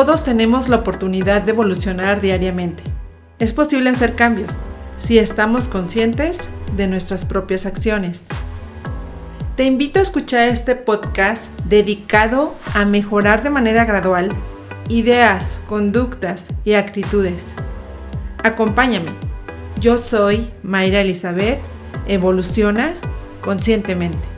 Todos 0.00 0.24
tenemos 0.24 0.70
la 0.70 0.76
oportunidad 0.76 1.42
de 1.42 1.52
evolucionar 1.52 2.22
diariamente. 2.22 2.82
Es 3.38 3.52
posible 3.52 3.90
hacer 3.90 4.14
cambios 4.14 4.60
si 4.96 5.18
estamos 5.18 5.68
conscientes 5.68 6.48
de 6.74 6.86
nuestras 6.86 7.26
propias 7.26 7.66
acciones. 7.66 8.28
Te 9.56 9.64
invito 9.64 9.98
a 9.98 10.02
escuchar 10.02 10.48
este 10.48 10.74
podcast 10.74 11.50
dedicado 11.66 12.54
a 12.72 12.86
mejorar 12.86 13.42
de 13.42 13.50
manera 13.50 13.84
gradual 13.84 14.30
ideas, 14.88 15.60
conductas 15.68 16.48
y 16.64 16.72
actitudes. 16.72 17.48
Acompáñame. 18.42 19.10
Yo 19.78 19.98
soy 19.98 20.50
Mayra 20.62 21.02
Elizabeth. 21.02 21.58
Evoluciona 22.06 22.94
conscientemente. 23.42 24.29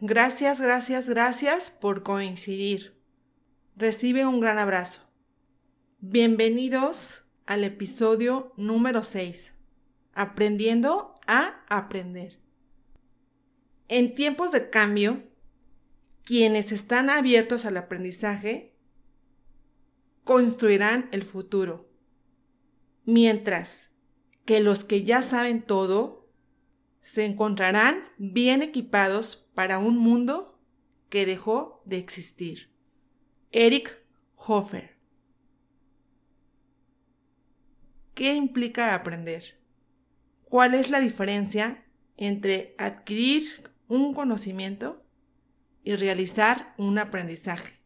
Gracias, 0.00 0.60
gracias, 0.60 1.08
gracias 1.08 1.70
por 1.70 2.02
coincidir. 2.02 2.94
Recibe 3.76 4.26
un 4.26 4.40
gran 4.40 4.58
abrazo. 4.58 5.00
Bienvenidos 6.00 7.24
al 7.46 7.64
episodio 7.64 8.52
número 8.56 9.02
6. 9.02 9.54
Aprendiendo 10.12 11.14
a 11.26 11.64
aprender. 11.68 12.38
En 13.88 14.14
tiempos 14.14 14.52
de 14.52 14.68
cambio, 14.68 15.22
quienes 16.22 16.70
están 16.70 17.08
abiertos 17.08 17.64
al 17.64 17.78
aprendizaje 17.78 18.74
construirán 20.24 21.08
el 21.12 21.24
futuro, 21.24 21.88
mientras 23.06 23.90
que 24.44 24.60
los 24.60 24.84
que 24.84 25.02
ya 25.02 25.22
saben 25.22 25.62
todo 25.62 26.21
se 27.02 27.24
encontrarán 27.24 28.04
bien 28.18 28.62
equipados 28.62 29.46
para 29.54 29.78
un 29.78 29.98
mundo 29.98 30.58
que 31.10 31.26
dejó 31.26 31.82
de 31.84 31.98
existir. 31.98 32.70
Eric 33.50 33.98
Hofer. 34.36 34.96
¿Qué 38.14 38.34
implica 38.34 38.94
aprender? 38.94 39.58
¿Cuál 40.44 40.74
es 40.74 40.90
la 40.90 41.00
diferencia 41.00 41.84
entre 42.16 42.74
adquirir 42.78 43.70
un 43.88 44.14
conocimiento 44.14 45.02
y 45.82 45.94
realizar 45.96 46.74
un 46.78 46.98
aprendizaje? 46.98 47.78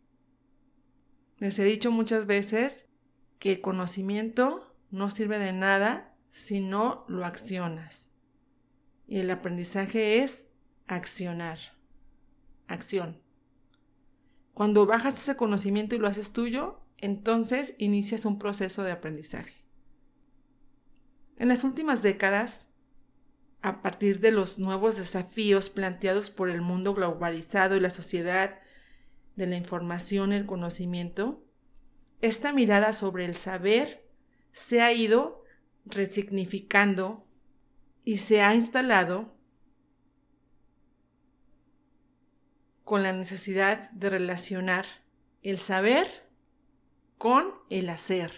Les 1.38 1.58
he 1.58 1.64
dicho 1.64 1.90
muchas 1.90 2.26
veces 2.26 2.86
que 3.38 3.52
el 3.52 3.60
conocimiento 3.60 4.74
no 4.90 5.10
sirve 5.10 5.38
de 5.38 5.52
nada 5.52 6.14
si 6.30 6.60
no 6.60 7.04
lo 7.08 7.24
accionas. 7.24 8.05
Y 9.06 9.18
el 9.18 9.30
aprendizaje 9.30 10.22
es 10.22 10.46
accionar. 10.86 11.58
Acción. 12.68 13.18
Cuando 14.54 14.86
bajas 14.86 15.18
ese 15.18 15.36
conocimiento 15.36 15.94
y 15.94 15.98
lo 15.98 16.08
haces 16.08 16.32
tuyo, 16.32 16.80
entonces 16.98 17.74
inicias 17.78 18.24
un 18.24 18.38
proceso 18.38 18.82
de 18.82 18.92
aprendizaje. 18.92 19.54
En 21.36 21.48
las 21.48 21.62
últimas 21.64 22.02
décadas, 22.02 22.66
a 23.60 23.82
partir 23.82 24.20
de 24.20 24.32
los 24.32 24.58
nuevos 24.58 24.96
desafíos 24.96 25.68
planteados 25.68 26.30
por 26.30 26.48
el 26.48 26.62
mundo 26.62 26.94
globalizado 26.94 27.76
y 27.76 27.80
la 27.80 27.90
sociedad 27.90 28.58
de 29.34 29.46
la 29.46 29.56
información 29.56 30.32
y 30.32 30.36
el 30.36 30.46
conocimiento, 30.46 31.44
esta 32.22 32.52
mirada 32.52 32.92
sobre 32.92 33.26
el 33.26 33.36
saber 33.36 34.02
se 34.52 34.80
ha 34.80 34.92
ido 34.92 35.44
resignificando 35.84 37.25
y 38.06 38.18
se 38.18 38.40
ha 38.40 38.54
instalado 38.54 39.34
con 42.84 43.02
la 43.02 43.12
necesidad 43.12 43.90
de 43.90 44.08
relacionar 44.10 44.86
el 45.42 45.58
saber 45.58 46.06
con 47.18 47.52
el 47.68 47.90
hacer. 47.90 48.30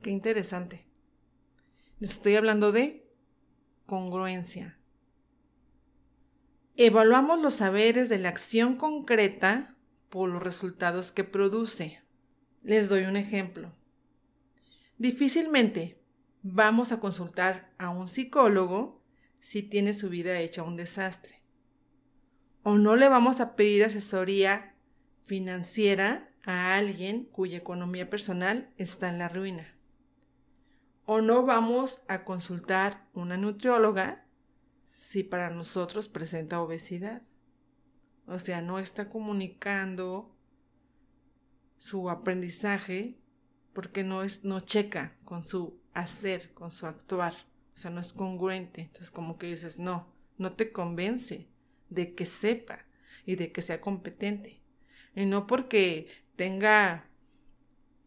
Qué 0.00 0.08
interesante. 0.08 0.86
Les 2.00 2.12
estoy 2.12 2.36
hablando 2.36 2.72
de 2.72 3.06
congruencia. 3.84 4.78
Evaluamos 6.74 7.42
los 7.42 7.52
saberes 7.52 8.08
de 8.08 8.16
la 8.16 8.30
acción 8.30 8.78
concreta 8.78 9.76
por 10.08 10.30
los 10.30 10.42
resultados 10.42 11.12
que 11.12 11.22
produce. 11.22 12.00
Les 12.62 12.88
doy 12.88 13.02
un 13.04 13.18
ejemplo. 13.18 13.74
Difícilmente 14.96 15.97
vamos 16.42 16.92
a 16.92 17.00
consultar 17.00 17.70
a 17.78 17.90
un 17.90 18.08
psicólogo 18.08 19.00
si 19.40 19.62
tiene 19.62 19.94
su 19.94 20.08
vida 20.08 20.38
hecha 20.38 20.62
un 20.62 20.76
desastre. 20.76 21.42
O 22.62 22.76
no 22.76 22.96
le 22.96 23.08
vamos 23.08 23.40
a 23.40 23.56
pedir 23.56 23.84
asesoría 23.84 24.74
financiera 25.24 26.28
a 26.44 26.76
alguien 26.76 27.24
cuya 27.24 27.58
economía 27.58 28.10
personal 28.10 28.70
está 28.76 29.08
en 29.08 29.18
la 29.18 29.28
ruina. 29.28 29.66
O 31.04 31.20
no 31.20 31.44
vamos 31.44 32.02
a 32.08 32.24
consultar 32.24 33.06
una 33.14 33.36
nutrióloga 33.36 34.24
si 34.94 35.22
para 35.22 35.50
nosotros 35.50 36.08
presenta 36.08 36.60
obesidad. 36.60 37.22
O 38.26 38.38
sea, 38.38 38.60
no 38.60 38.78
está 38.78 39.08
comunicando 39.08 40.34
su 41.78 42.10
aprendizaje 42.10 43.16
porque 43.72 44.04
no, 44.04 44.22
es, 44.22 44.44
no 44.44 44.60
checa 44.60 45.16
con 45.24 45.44
su 45.44 45.77
hacer, 45.94 46.52
con 46.54 46.72
su 46.72 46.86
actuar. 46.86 47.34
O 47.74 47.78
sea, 47.78 47.90
no 47.90 48.00
es 48.00 48.12
congruente. 48.12 48.82
Entonces, 48.82 49.10
como 49.10 49.38
que 49.38 49.46
dices, 49.46 49.78
no, 49.78 50.06
no 50.36 50.52
te 50.52 50.72
convence 50.72 51.46
de 51.90 52.14
que 52.14 52.26
sepa 52.26 52.80
y 53.24 53.36
de 53.36 53.52
que 53.52 53.62
sea 53.62 53.80
competente. 53.80 54.60
Y 55.14 55.26
no 55.26 55.46
porque 55.46 56.08
tenga 56.36 57.04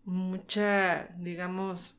mucha, 0.06 1.10
digamos, 1.18 1.96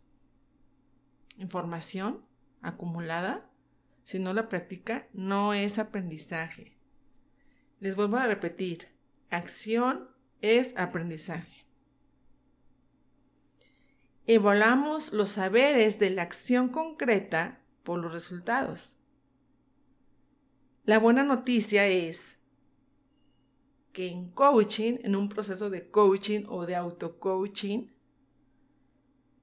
información 1.38 2.24
acumulada, 2.62 3.48
si 4.02 4.18
no 4.18 4.32
la 4.32 4.48
practica, 4.48 5.06
no 5.12 5.54
es 5.54 5.78
aprendizaje. 5.78 6.76
Les 7.80 7.96
vuelvo 7.96 8.16
a 8.16 8.26
repetir, 8.26 8.88
acción 9.30 10.08
es 10.40 10.74
aprendizaje. 10.76 11.61
Evaluamos 14.26 15.12
los 15.12 15.30
saberes 15.30 15.98
de 15.98 16.10
la 16.10 16.22
acción 16.22 16.68
concreta 16.68 17.58
por 17.82 17.98
los 17.98 18.12
resultados. 18.12 18.96
La 20.84 20.98
buena 20.98 21.24
noticia 21.24 21.86
es 21.86 22.38
que 23.92 24.08
en 24.08 24.30
coaching, 24.30 24.98
en 25.02 25.16
un 25.16 25.28
proceso 25.28 25.70
de 25.70 25.90
coaching 25.90 26.44
o 26.48 26.66
de 26.66 26.76
auto-coaching, 26.76 27.88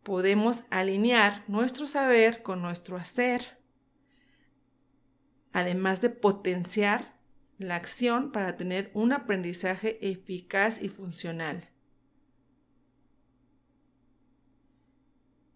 podemos 0.03 0.63
alinear 0.69 1.43
nuestro 1.47 1.85
saber 1.85 2.41
con 2.41 2.61
nuestro 2.61 2.97
hacer, 2.97 3.59
además 5.51 6.01
de 6.01 6.09
potenciar 6.09 7.13
la 7.57 7.75
acción 7.75 8.31
para 8.31 8.55
tener 8.55 8.91
un 8.93 9.11
aprendizaje 9.11 9.99
eficaz 10.09 10.81
y 10.81 10.89
funcional. 10.89 11.67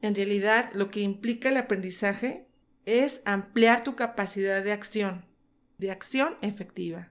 En 0.04 0.16
realidad, 0.16 0.70
lo 0.74 0.92
que 0.92 1.00
implica 1.00 1.48
el 1.48 1.56
aprendizaje 1.56 2.46
es 2.86 3.22
ampliar 3.24 3.86
tu 3.86 3.96
capacidad 3.96 4.62
de 4.62 4.74
acción, 4.74 5.24
de 5.78 5.92
acción 5.92 6.36
efectiva. 6.42 7.10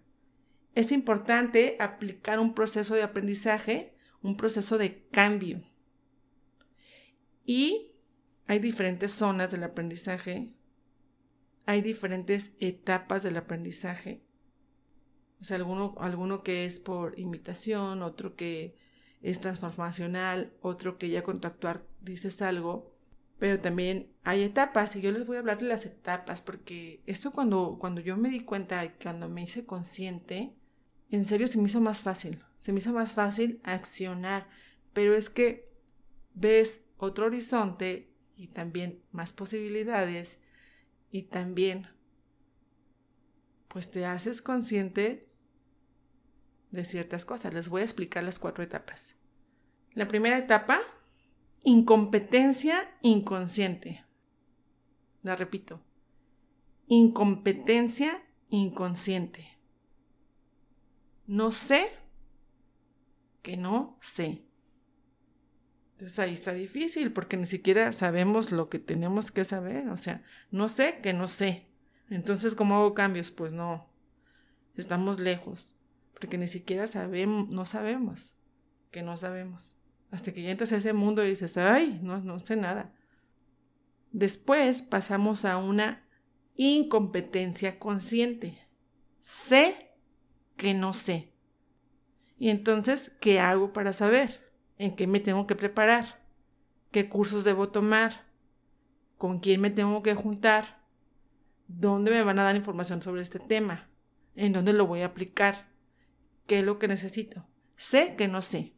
Es 0.74 0.92
importante 0.92 1.78
aplicar 1.80 2.38
un 2.38 2.52
proceso 2.52 2.94
de 2.94 3.02
aprendizaje, 3.02 3.94
un 4.20 4.36
proceso 4.36 4.76
de 4.76 5.06
cambio. 5.10 5.62
Y 7.46 7.92
hay 8.46 8.58
diferentes 8.58 9.12
zonas 9.12 9.50
del 9.50 9.64
aprendizaje, 9.64 10.52
hay 11.64 11.80
diferentes 11.80 12.52
etapas 12.60 13.22
del 13.22 13.38
aprendizaje. 13.38 14.20
O 15.40 15.44
sea, 15.44 15.56
alguno, 15.56 15.94
alguno 15.98 16.42
que 16.42 16.66
es 16.66 16.78
por 16.78 17.18
imitación, 17.18 18.02
otro 18.02 18.36
que 18.36 18.76
es 19.22 19.40
transformacional, 19.40 20.52
otro 20.60 20.98
que 20.98 21.08
ya 21.08 21.22
con 21.22 21.40
tu 21.40 21.46
actuar 21.46 21.82
dices 22.00 22.42
algo, 22.42 22.92
pero 23.38 23.60
también 23.60 24.08
hay 24.24 24.42
etapas 24.42 24.94
y 24.96 25.00
yo 25.00 25.10
les 25.10 25.26
voy 25.26 25.36
a 25.36 25.40
hablar 25.40 25.58
de 25.58 25.66
las 25.66 25.86
etapas 25.86 26.42
porque 26.42 27.00
esto 27.06 27.32
cuando, 27.32 27.76
cuando 27.80 28.00
yo 28.00 28.16
me 28.16 28.30
di 28.30 28.40
cuenta 28.40 28.84
y 28.84 28.90
cuando 28.90 29.28
me 29.28 29.42
hice 29.42 29.64
consciente, 29.64 30.52
en 31.10 31.24
serio 31.24 31.46
se 31.46 31.58
me 31.58 31.68
hizo 31.68 31.80
más 31.80 32.02
fácil, 32.02 32.42
se 32.60 32.72
me 32.72 32.78
hizo 32.78 32.92
más 32.92 33.14
fácil 33.14 33.60
accionar, 33.64 34.48
pero 34.92 35.14
es 35.14 35.30
que 35.30 35.64
ves 36.34 36.82
otro 36.98 37.26
horizonte 37.26 38.08
y 38.36 38.48
también 38.48 39.00
más 39.12 39.32
posibilidades 39.32 40.38
y 41.10 41.22
también 41.22 41.86
pues 43.68 43.90
te 43.90 44.04
haces 44.04 44.42
consciente 44.42 45.28
de 46.72 46.84
ciertas 46.84 47.24
cosas. 47.24 47.54
Les 47.54 47.68
voy 47.68 47.82
a 47.82 47.84
explicar 47.84 48.24
las 48.24 48.38
cuatro 48.38 48.64
etapas. 48.64 49.14
La 49.94 50.08
primera 50.08 50.38
etapa, 50.38 50.80
incompetencia 51.62 52.90
inconsciente. 53.02 54.04
La 55.22 55.36
repito, 55.36 55.80
incompetencia 56.88 58.20
inconsciente. 58.48 59.46
No 61.26 61.52
sé 61.52 61.88
que 63.42 63.56
no 63.56 63.98
sé. 64.00 64.42
Entonces 65.92 66.18
ahí 66.18 66.34
está 66.34 66.52
difícil 66.52 67.12
porque 67.12 67.36
ni 67.36 67.46
siquiera 67.46 67.92
sabemos 67.92 68.50
lo 68.50 68.68
que 68.68 68.80
tenemos 68.80 69.30
que 69.30 69.44
saber. 69.44 69.88
O 69.90 69.98
sea, 69.98 70.24
no 70.50 70.68
sé 70.68 70.98
que 71.02 71.12
no 71.12 71.28
sé. 71.28 71.66
Entonces, 72.10 72.54
¿cómo 72.54 72.74
hago 72.74 72.94
cambios? 72.94 73.30
Pues 73.30 73.52
no. 73.52 73.86
Estamos 74.76 75.18
lejos. 75.18 75.76
Porque 76.22 76.38
ni 76.38 76.46
siquiera 76.46 76.86
sabemos, 76.86 77.48
no 77.48 77.64
sabemos 77.64 78.36
que 78.92 79.02
no 79.02 79.16
sabemos. 79.16 79.74
Hasta 80.12 80.32
que 80.32 80.40
ya 80.40 80.52
entras 80.52 80.70
a 80.70 80.76
ese 80.76 80.92
mundo 80.92 81.24
y 81.24 81.30
dices, 81.30 81.56
ay, 81.56 81.98
no, 82.00 82.20
no 82.20 82.38
sé 82.38 82.54
nada. 82.54 82.92
Después 84.12 84.82
pasamos 84.82 85.44
a 85.44 85.56
una 85.56 86.06
incompetencia 86.54 87.80
consciente. 87.80 88.56
Sé 89.22 89.90
que 90.56 90.74
no 90.74 90.92
sé. 90.92 91.32
Y 92.38 92.50
entonces, 92.50 93.10
¿qué 93.20 93.40
hago 93.40 93.72
para 93.72 93.92
saber? 93.92 94.48
¿En 94.78 94.94
qué 94.94 95.08
me 95.08 95.18
tengo 95.18 95.48
que 95.48 95.56
preparar? 95.56 96.22
¿Qué 96.92 97.08
cursos 97.08 97.42
debo 97.42 97.70
tomar? 97.70 98.26
¿Con 99.18 99.40
quién 99.40 99.60
me 99.60 99.70
tengo 99.70 100.04
que 100.04 100.14
juntar? 100.14 100.84
¿Dónde 101.66 102.12
me 102.12 102.22
van 102.22 102.38
a 102.38 102.44
dar 102.44 102.54
información 102.54 103.02
sobre 103.02 103.22
este 103.22 103.40
tema? 103.40 103.88
¿En 104.36 104.52
dónde 104.52 104.72
lo 104.72 104.86
voy 104.86 105.00
a 105.00 105.06
aplicar? 105.06 105.71
¿Qué 106.46 106.60
es 106.60 106.64
lo 106.64 106.78
que 106.78 106.88
necesito? 106.88 107.46
Sé 107.76 108.14
que 108.16 108.28
no 108.28 108.42
sé. 108.42 108.72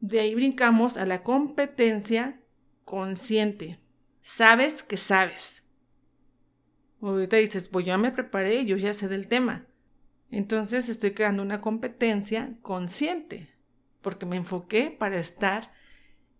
De 0.00 0.20
ahí 0.20 0.34
brincamos 0.34 0.96
a 0.96 1.06
la 1.06 1.22
competencia 1.22 2.40
consciente. 2.84 3.78
Sabes 4.22 4.82
que 4.82 4.96
sabes. 4.96 5.64
Ahorita 7.00 7.36
dices, 7.36 7.68
pues 7.68 7.86
ya 7.86 7.96
me 7.98 8.10
preparé, 8.10 8.64
yo 8.66 8.76
ya 8.76 8.94
sé 8.94 9.08
del 9.08 9.28
tema. 9.28 9.66
Entonces 10.30 10.88
estoy 10.88 11.14
creando 11.14 11.42
una 11.42 11.60
competencia 11.60 12.54
consciente, 12.62 13.48
porque 14.02 14.26
me 14.26 14.36
enfoqué 14.36 14.90
para 14.90 15.18
estar 15.18 15.72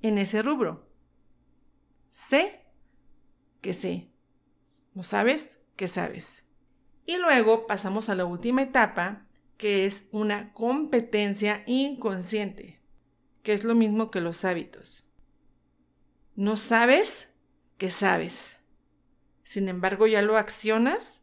en 0.03 0.19
ese 0.19 0.43
rubro. 0.43 0.88
Sé 2.11 2.61
que 3.61 3.75
sé. 3.75 4.09
¿No 4.94 5.03
sabes? 5.03 5.61
Que 5.76 5.88
sabes. 5.88 6.44
Y 7.06 7.17
luego 7.17 7.67
pasamos 7.67 8.09
a 8.09 8.15
la 8.15 8.25
última 8.25 8.62
etapa, 8.62 9.26
que 9.58 9.84
es 9.84 10.08
una 10.12 10.55
competencia 10.55 11.64
inconsciente, 11.66 12.78
que 13.43 13.52
es 13.52 13.64
lo 13.64 13.75
mismo 13.75 14.10
que 14.10 14.20
los 14.20 14.44
hábitos. 14.44 15.05
No 16.37 16.56
sabes 16.56 17.28
que 17.76 17.90
sabes. 17.90 18.56
Sin 19.43 19.69
embargo, 19.69 20.06
ya 20.06 20.22
lo 20.22 20.37
accionas 20.37 21.20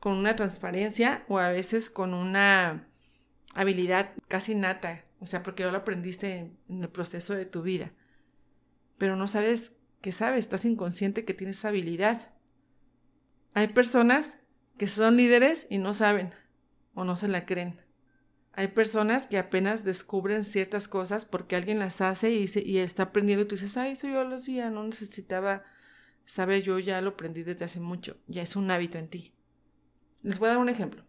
con 0.00 0.14
una 0.14 0.34
transparencia 0.34 1.24
o 1.28 1.38
a 1.38 1.50
veces 1.50 1.90
con 1.90 2.14
una 2.14 2.88
habilidad 3.54 4.12
casi 4.28 4.54
nata, 4.54 5.04
o 5.20 5.26
sea, 5.26 5.42
porque 5.42 5.62
ya 5.62 5.70
lo 5.70 5.78
aprendiste 5.78 6.52
en, 6.68 6.82
el 6.82 6.88
proceso 6.88 7.34
de 7.34 7.44
tu 7.44 7.62
vida. 7.62 7.92
Pero 8.96 9.14
no 9.14 9.28
sabes 9.28 9.72
que 10.00 10.12
sabes, 10.12 10.40
estás 10.40 10.64
inconsciente 10.64 11.26
que 11.26 11.34
tienes 11.34 11.64
habilidad. 11.64 12.32
Hay 13.52 13.68
personas 13.68 14.38
que 14.78 14.86
son 14.86 15.16
líderes 15.16 15.66
y 15.68 15.78
no 15.78 15.92
saben 15.92 16.32
o 16.94 17.04
no 17.04 17.16
se 17.16 17.28
la 17.28 17.46
creen. 17.46 17.80
Hay 18.52 18.68
personas 18.68 19.26
que 19.26 19.38
apenas 19.38 19.84
descubren 19.84 20.44
ciertas 20.44 20.88
cosas 20.88 21.24
porque 21.24 21.56
alguien 21.56 21.78
las 21.80 22.00
hace 22.00 22.32
y, 22.32 22.48
y 22.64 22.78
está 22.78 23.04
aprendiendo 23.04 23.44
y 23.44 23.48
tú 23.48 23.56
dices, 23.56 23.76
ay, 23.76 23.92
eso 23.92 24.08
yo 24.08 24.24
lo 24.24 24.36
hacía, 24.36 24.70
no 24.70 24.84
necesitaba 24.84 25.64
Saber 26.26 26.62
yo 26.62 26.78
ya 26.78 27.00
lo 27.00 27.10
aprendí 27.10 27.42
desde 27.42 27.66
hace 27.66 27.80
mucho, 27.80 28.16
ya 28.26 28.42
es 28.42 28.56
un 28.56 28.70
hábito 28.70 28.98
en 28.98 29.08
ti. 29.08 29.32
Les 30.22 30.38
voy 30.38 30.48
a 30.48 30.52
dar 30.52 30.58
un 30.58 30.70
ejemplo. 30.70 31.04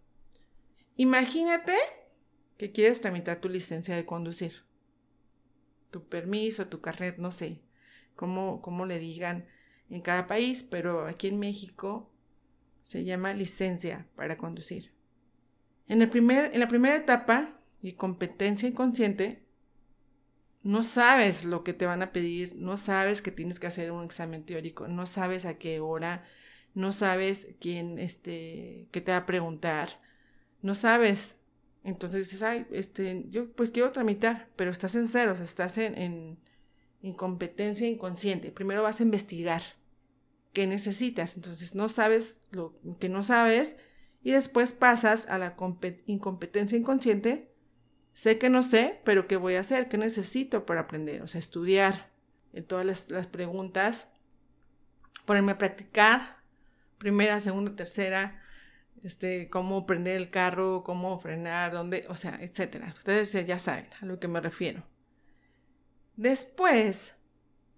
Imagínate 0.98 1.78
que 2.58 2.72
quieres 2.72 3.02
tramitar 3.02 3.40
tu 3.40 3.50
licencia 3.50 3.96
de 3.96 4.06
conducir, 4.06 4.64
tu 5.92 6.04
permiso, 6.04 6.68
tu 6.68 6.82
carnet, 6.82 7.18
no 7.18 7.32
sé 7.32 7.62
cómo, 8.16 8.62
cómo 8.62 8.86
le 8.86 9.00
digan 9.00 9.46
en 9.90 10.02
cada 10.02 10.28
país, 10.28 10.64
pero 10.64 11.08
aquí 11.08 11.28
en 11.28 11.40
México 11.40 12.10
se 12.84 13.06
llama 13.06 13.34
licencia 13.34 14.06
para 14.16 14.38
conducir. 14.38 14.92
En, 15.88 16.02
el 16.02 16.10
primer, 16.10 16.54
en 16.54 16.60
la 16.60 16.68
primera 16.68 16.96
etapa 16.96 17.50
y 17.82 17.94
competencia 17.94 18.68
inconsciente, 18.68 19.44
no 20.64 20.82
sabes 20.82 21.46
lo 21.46 21.64
que 21.64 21.74
te 21.74 21.86
van 21.86 22.02
a 22.02 22.12
pedir, 22.12 22.56
no 22.56 22.78
sabes 22.78 23.22
que 23.22 23.32
tienes 23.32 23.60
que 23.60 23.68
hacer 23.68 23.92
un 23.92 24.04
examen 24.04 24.44
teórico, 24.46 24.88
no 24.88 25.06
sabes 25.06 25.46
a 25.46 25.60
qué 25.60 25.80
hora, 25.80 26.26
no 26.74 26.92
sabes 26.92 27.48
quién, 27.60 28.00
este, 28.00 28.88
qué 28.92 29.02
te 29.02 29.12
va 29.12 29.20
a 29.20 29.26
preguntar, 29.28 30.00
no 30.64 30.74
sabes. 30.74 31.38
Entonces 31.84 32.26
dices, 32.26 32.42
ay, 32.42 32.66
este, 32.72 33.26
yo 33.30 33.52
pues 33.52 33.70
quiero 33.70 33.92
tramitar, 33.92 34.50
pero 34.56 34.72
estás 34.72 34.96
en 34.96 35.08
ceros, 35.08 35.40
estás 35.40 35.78
en, 35.78 35.96
en 35.96 36.38
incompetencia 37.04 37.88
inconsciente. 37.88 38.52
Primero 38.52 38.82
vas 38.82 39.00
a 39.00 39.04
investigar 39.04 39.62
qué 40.52 40.66
necesitas, 40.66 41.36
entonces 41.36 41.76
no 41.76 41.90
sabes 41.90 42.40
lo 42.50 42.74
que 43.00 43.10
no 43.10 43.22
sabes 43.22 43.76
y 44.26 44.32
después 44.32 44.74
pasas 44.74 45.28
a 45.28 45.38
la 45.38 45.56
incompetencia 46.08 46.76
inconsciente 46.76 47.48
sé 48.16 48.40
que 48.40 48.50
no 48.50 48.64
sé, 48.64 49.00
pero 49.04 49.28
¿qué 49.28 49.38
voy 49.38 49.54
a 49.54 49.60
hacer? 49.60 49.88
¿Qué 49.88 50.00
necesito 50.00 50.66
para 50.66 50.82
aprender? 50.82 51.22
O 51.22 51.28
sea, 51.28 51.38
estudiar 51.38 52.10
en 52.52 52.66
todas 52.66 53.08
las, 53.08 53.28
preguntas, 53.28 54.10
ponerme 55.26 55.52
a 55.52 55.58
practicar, 55.60 56.38
primera, 56.98 57.40
segunda, 57.40 57.76
tercera, 57.76 58.42
este, 59.04 59.48
cómo 59.52 59.86
prender 59.86 60.18
el 60.18 60.32
carro, 60.32 60.84
cómo 60.84 61.20
frenar, 61.20 61.72
dónde, 61.72 62.08
o 62.10 62.16
sea, 62.16 62.40
etcétera. 62.42 62.96
Ustedes 62.98 63.32
ya 63.46 63.60
saben 63.60 63.90
a 64.02 64.08
lo 64.08 64.20
que 64.20 64.28
me 64.28 64.42
refiero. 64.42 64.82
Después, 66.16 67.14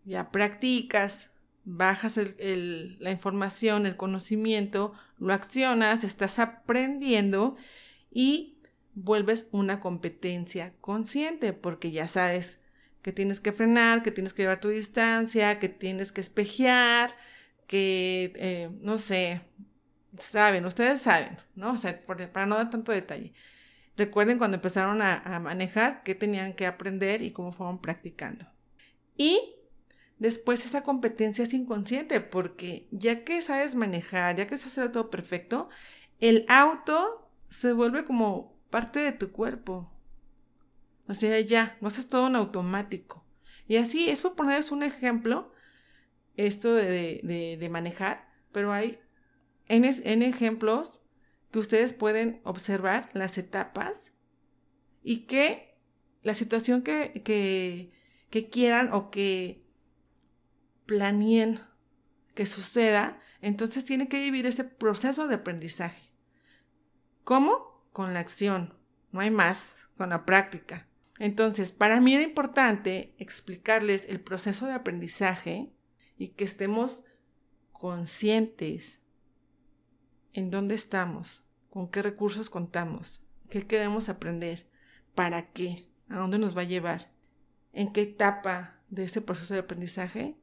ya 0.05 0.31
practicas, 0.31 1.29
bajas 1.65 2.15
la 2.15 3.11
información, 3.11 3.85
el 3.85 3.97
conocimiento, 3.97 4.93
lo 5.19 5.33
accionas, 5.33 6.03
estás 6.03 6.39
aprendiendo 6.39 7.57
y 8.11 8.57
vuelves 8.93 9.47
una 9.51 9.79
competencia 9.79 10.73
consciente 10.81 11.53
porque 11.53 11.91
ya 11.91 12.07
sabes 12.07 12.59
que 13.01 13.13
tienes 13.13 13.39
que 13.39 13.51
frenar, 13.51 14.03
que 14.03 14.11
tienes 14.11 14.33
que 14.33 14.43
llevar 14.43 14.59
tu 14.59 14.69
distancia, 14.69 15.59
que 15.59 15.69
tienes 15.69 16.11
que 16.11 16.21
espejear, 16.21 17.15
que, 17.67 18.33
eh, 18.35 18.69
no 18.81 18.97
sé, 18.97 19.41
saben, 20.17 20.65
ustedes 20.65 21.01
saben, 21.01 21.37
¿no? 21.55 21.73
O 21.73 21.77
sea, 21.77 22.01
para 22.05 22.45
no 22.45 22.57
dar 22.57 22.69
tanto 22.69 22.91
detalle. 22.91 23.33
Recuerden 23.95 24.37
cuando 24.37 24.55
empezaron 24.55 25.01
a, 25.01 25.19
a 25.19 25.39
manejar, 25.39 26.03
qué 26.03 26.15
tenían 26.15 26.53
que 26.53 26.65
aprender 26.65 27.21
y 27.21 27.31
cómo 27.31 27.51
fueron 27.51 27.79
practicando. 27.81 28.45
Y 29.15 29.56
después 30.19 30.65
esa 30.65 30.83
competencia 30.83 31.43
es 31.43 31.53
inconsciente 31.53 32.21
porque 32.21 32.87
ya 32.91 33.23
que 33.23 33.41
sabes 33.41 33.75
manejar, 33.75 34.35
ya 34.35 34.47
que 34.47 34.57
sabes 34.57 34.77
hacer 34.77 34.91
todo 34.91 35.09
perfecto, 35.09 35.69
el 36.19 36.45
auto 36.47 37.29
se 37.49 37.73
vuelve 37.73 38.05
como 38.05 38.55
parte 38.69 38.99
de 38.99 39.11
tu 39.11 39.31
cuerpo. 39.31 39.91
O 41.07 41.13
sea, 41.13 41.39
ya, 41.39 41.77
no 41.79 41.87
haces 41.87 42.09
todo 42.09 42.27
en 42.27 42.35
automático. 42.35 43.23
Y 43.67 43.77
así, 43.77 44.09
es 44.09 44.21
por 44.21 44.35
ponerles 44.35 44.71
un 44.71 44.83
ejemplo, 44.83 45.51
esto 46.35 46.73
de, 46.73 47.57
de, 47.59 47.69
manejar, 47.69 48.29
pero 48.51 48.71
hay 48.71 48.99
en, 49.67 49.83
en 49.85 50.21
ejemplos 50.21 51.01
que 51.51 51.59
ustedes 51.59 51.93
pueden 51.93 52.41
observar 52.43 53.09
las 53.13 53.37
etapas 53.37 54.13
y 55.03 55.25
que 55.25 55.75
la 56.21 56.33
situación 56.33 56.83
que, 56.83 57.21
que, 57.25 57.91
que 58.29 58.49
quieran 58.49 58.93
o 58.93 59.09
que 59.09 59.66
planeen 60.87 61.59
que 62.33 62.47
suceda, 62.47 63.21
entonces 63.41 63.85
tienen 63.85 64.07
que 64.07 64.19
vivir 64.19 64.47
ese 64.47 64.63
proceso 64.63 65.27
de 65.27 65.35
aprendizaje. 65.35 66.01
¿Cómo? 67.23 67.67
con 67.97 68.13
la 68.13 68.19
acción, 68.19 68.75
no 69.11 69.21
hay 69.21 69.31
más, 69.31 69.75
con 69.97 70.11
la 70.11 70.23
práctica. 70.23 70.85
Entonces, 71.17 71.71
para 71.71 71.99
mí 71.99 72.13
era 72.13 72.21
importante 72.21 73.15
explicarles 73.17 74.05
el 74.07 74.19
proceso 74.19 74.67
de 74.67 74.73
aprendizaje 74.73 75.71
y 76.15 76.27
que 76.27 76.43
estemos 76.43 77.03
conscientes 77.71 78.99
en 80.31 80.51
dónde 80.51 80.75
estamos, 80.75 81.43
con 81.71 81.89
qué 81.89 82.03
recursos 82.03 82.51
contamos, 82.51 83.19
qué 83.49 83.65
queremos 83.65 84.09
aprender, 84.09 84.67
para 85.15 85.47
qué, 85.47 85.87
a 86.09 86.17
dónde 86.17 86.37
nos 86.37 86.55
va 86.55 86.61
a 86.61 86.65
llevar, 86.65 87.09
en 87.73 87.93
qué 87.93 88.03
etapa 88.03 88.75
de 88.89 89.05
ese 89.05 89.21
proceso 89.21 89.55
de 89.55 89.61
aprendizaje 89.61 90.35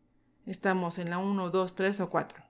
estamos, 0.46 0.98
en 0.98 1.10
la 1.10 1.18
1, 1.18 1.50
2, 1.50 1.74
3 1.74 2.00
o 2.00 2.10
4. 2.10 2.44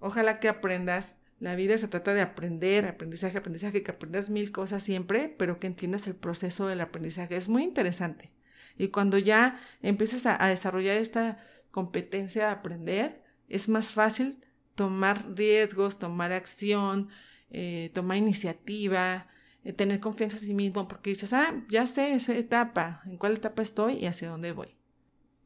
Ojalá 0.00 0.40
que 0.40 0.48
aprendas 0.48 1.16
la 1.42 1.56
vida 1.56 1.76
se 1.76 1.88
trata 1.88 2.14
de 2.14 2.20
aprender, 2.20 2.86
aprendizaje, 2.86 3.36
aprendizaje, 3.36 3.82
que 3.82 3.90
aprendas 3.90 4.30
mil 4.30 4.52
cosas 4.52 4.84
siempre, 4.84 5.28
pero 5.28 5.58
que 5.58 5.66
entiendas 5.66 6.06
el 6.06 6.14
proceso 6.14 6.68
del 6.68 6.80
aprendizaje. 6.80 7.34
Es 7.34 7.48
muy 7.48 7.64
interesante. 7.64 8.30
Y 8.78 8.88
cuando 8.88 9.18
ya 9.18 9.58
empiezas 9.82 10.24
a, 10.26 10.46
desarrollar 10.46 10.98
esta 10.98 11.38
competencia 11.72 12.44
de 12.46 12.52
aprender, 12.52 13.22
es 13.48 13.68
más 13.68 13.92
fácil 13.92 14.38
tomar 14.76 15.34
riesgos, 15.34 15.98
tomar 15.98 16.32
acción, 16.32 17.08
eh, 17.50 17.90
tomar 17.92 18.18
iniciativa, 18.18 19.26
eh, 19.64 19.72
tener 19.72 19.98
confianza 19.98 20.36
en 20.36 20.42
sí 20.42 20.54
mismo, 20.54 20.86
porque 20.86 21.10
dices, 21.10 21.32
ah, 21.32 21.64
ya 21.68 21.88
sé 21.88 22.14
esa 22.14 22.36
etapa, 22.36 23.02
en 23.04 23.16
cuál 23.18 23.32
etapa 23.34 23.62
estoy 23.62 23.94
y 23.94 24.06
hacia 24.06 24.28
dónde 24.30 24.52
voy. 24.52 24.76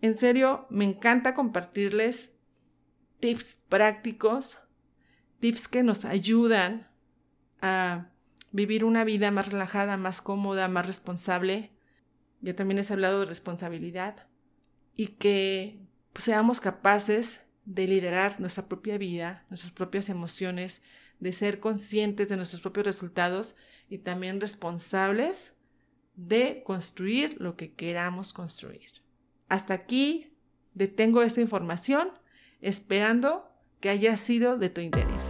En 0.01 0.15
serio, 0.15 0.67
me 0.71 0.85
encanta 0.85 1.35
compartirles 1.35 2.31
tips 3.21 3.61
prácticos, 3.69 4.59
tips 5.41 5.69
que 5.69 5.83
nos 5.83 6.05
ayudan 6.05 6.89
a 7.61 8.11
vivir 8.53 8.85
una 8.85 9.05
vida 9.05 9.31
más 9.31 9.51
relajada, 9.51 9.97
más 9.97 10.21
cómoda, 10.21 10.69
más 10.69 10.87
responsable. 10.87 11.71
Ya 12.41 12.55
también 12.55 12.77
les 12.77 12.91
he 12.91 12.93
hablado 12.93 13.21
de 13.21 13.27
responsabilidad 13.27 14.29
y 14.95 15.09
que 15.09 15.81
pues, 16.13 16.25
seamos 16.25 16.61
capaces 16.61 17.43
de 17.65 17.87
liderar 17.89 18.41
nuestra 18.41 18.69
propia 18.69 18.99
vida, 18.99 19.45
nuestras 19.49 19.73
propias 19.73 20.09
emociones, 20.09 20.83
de 21.21 21.33
ser 21.33 21.61
conscientes 21.61 22.29
de 22.29 22.37
nuestros 22.37 22.63
propios 22.63 22.87
resultados 22.87 23.57
y 23.89 23.99
también 23.99 24.41
responsables 24.41 25.53
de 26.15 26.63
construir 26.65 27.41
lo 27.41 27.57
que 27.57 27.73
queramos 27.73 28.33
construir. 28.33 28.91
Hasta 29.49 29.75
aquí 29.75 30.33
detengo 30.75 31.23
esta 31.23 31.41
información 31.41 32.09
esperando 32.61 33.49
que 33.81 33.91
haya 33.91 34.17
sido 34.17 34.59
de 34.59 34.71
tu 34.71 34.81
interés. 34.81 35.23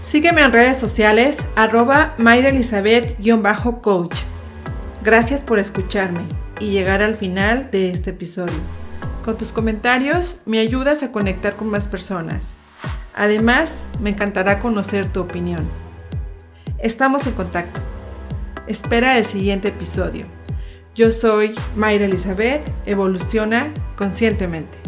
Sígueme 0.00 0.42
en 0.42 0.52
redes 0.52 0.76
sociales 0.78 1.44
arroba 1.56 2.14
mayraelizabeth-coach. 2.18 4.16
Gracias 5.02 5.40
por 5.40 5.58
escucharme 5.58 6.22
y 6.60 6.70
llegar 6.70 7.02
al 7.02 7.16
final 7.16 7.72
de 7.72 7.90
este 7.90 8.10
episodio. 8.10 8.54
Con 9.24 9.36
tus 9.36 9.52
comentarios 9.52 10.36
me 10.46 10.60
ayudas 10.60 11.02
a 11.02 11.10
conectar 11.10 11.56
con 11.56 11.68
más 11.68 11.88
personas. 11.88 12.54
Además, 13.14 13.82
me 14.00 14.10
encantará 14.10 14.60
conocer 14.60 15.12
tu 15.12 15.20
opinión. 15.20 15.68
Estamos 16.78 17.26
en 17.26 17.32
contacto. 17.32 17.80
Espera 18.68 19.18
el 19.18 19.24
siguiente 19.24 19.68
episodio. 19.68 20.35
Yo 20.96 21.10
soy 21.10 21.54
Mayra 21.76 22.06
Elizabeth, 22.06 22.62
evoluciona 22.86 23.70
conscientemente. 23.96 24.78